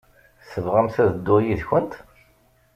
Tebɣamt 0.51 0.95
ad 1.03 1.09
dduɣ 1.13 1.39
yid-kent? 1.43 1.93